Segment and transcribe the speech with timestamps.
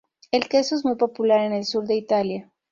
[0.31, 2.51] El queso es muy popular en el sur de Italia.